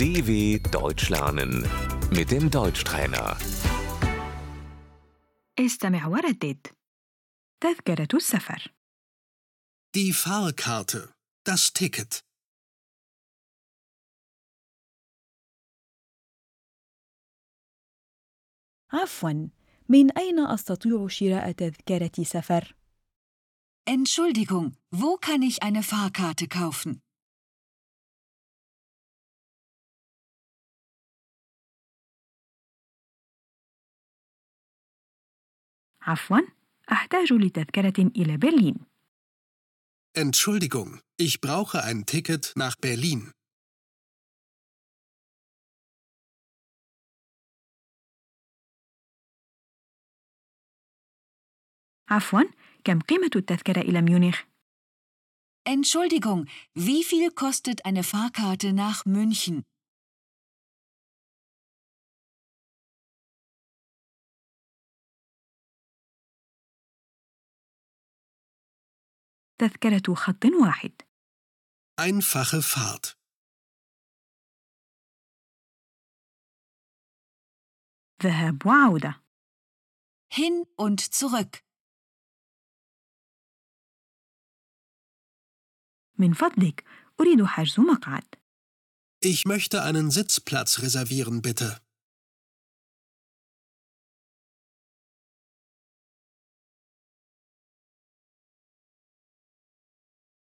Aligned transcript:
DW 0.00 0.58
Deutsch 0.70 1.08
lernen 1.10 1.52
mit 2.10 2.30
dem 2.30 2.50
Deutschtrainer. 2.50 3.36
استمع 5.58 6.06
وردد 6.06 6.66
تذكرة 7.60 8.08
السفر 8.14 8.70
Die 9.96 10.12
Fahrkarte. 10.12 11.14
Das 11.44 11.72
Ticket. 11.72 12.22
عفوا 18.92 19.48
من 19.88 20.10
أين 20.18 20.38
أستطيع 20.38 21.08
شراء 21.08 21.52
تذكرة 21.52 22.24
سفر؟ 22.24 22.74
Entschuldigung, 23.88 24.72
wo 24.90 25.16
kann 25.16 25.42
ich 25.42 25.62
eine 25.62 25.82
Fahrkarte 25.82 26.48
kaufen? 26.48 27.02
عفوا 36.02 36.38
أحتاج 36.92 37.32
لتذكرة 37.32 38.10
إلى 38.16 38.36
برلين 38.36 38.76
Entschuldigung, 40.18 41.00
ich 41.18 41.42
brauche 41.42 41.84
ein 41.84 42.06
Ticket 42.06 42.52
nach 42.56 42.76
Berlin. 42.76 43.32
عفوا 52.10 52.40
كم 52.84 53.00
قيمة 53.00 53.30
التذكرة 53.36 53.80
إلى 53.80 54.02
ميونخ؟ 54.02 54.42
Entschuldigung, 55.68 56.46
wie 56.74 57.02
viel 57.04 57.30
kostet 57.32 57.84
eine 57.84 58.04
Fahrkarte 58.04 58.72
nach 58.72 59.04
München? 59.04 59.64
تذكرة 69.60 70.14
خط 70.14 70.44
واحد 70.62 71.02
Einfache 72.00 72.60
Fahrt. 72.62 73.16
ذهاب 78.22 78.66
وعودة 78.66 79.22
Hin 80.34 80.66
und 80.76 81.00
zurück. 81.14 81.62
من 86.18 86.32
فضلك 86.34 86.84
أريد 87.20 87.44
حجز 87.44 87.80
مقعد 87.80 88.34
Ich 89.24 89.44
möchte 89.46 89.82
einen 89.82 90.10
Sitzplatz 90.10 90.80
reservieren, 90.82 91.40
bitte. 91.42 91.80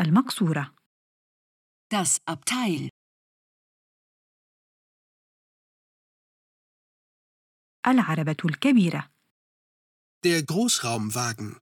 المقصورة 0.00 0.74
Das 1.94 2.18
Abteil. 2.28 2.88
العربة 7.86 8.36
الكبيرة 8.44 9.10
Der 10.24 10.42
Großraumwagen. 10.42 11.60